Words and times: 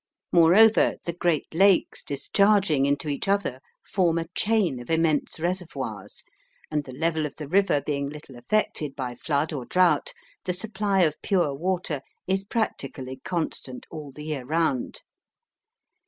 Moreover, 0.31 0.95
the 1.05 1.13
great 1.13 1.45
lakes 1.53 2.03
discharging 2.03 2.87
into 2.87 3.07
each 3.07 3.27
other 3.27 3.59
form 3.85 4.17
a 4.17 4.27
chain 4.29 4.79
of 4.79 4.89
immense 4.89 5.39
reservoirs, 5.39 6.23
and 6.71 6.83
the 6.83 6.91
level 6.95 7.27
of 7.27 7.35
the 7.35 7.47
river 7.47 7.81
being 7.81 8.09
little 8.09 8.35
affected 8.35 8.95
by 8.95 9.13
flood 9.13 9.53
or 9.53 9.63
drought, 9.63 10.11
the 10.45 10.53
supply 10.53 11.03
of 11.03 11.21
pure 11.21 11.53
water 11.53 12.01
is 12.25 12.43
practically 12.43 13.17
constant 13.17 13.85
all 13.91 14.11
the 14.11 14.23
year 14.25 14.43
round. 14.43 15.03